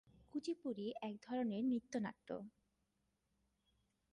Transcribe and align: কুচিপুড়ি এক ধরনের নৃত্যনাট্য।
কুচিপুড়ি 0.33 0.87
এক 1.01 1.15
ধরনের 1.21 1.61
নৃত্যনাট্য। 1.65 2.29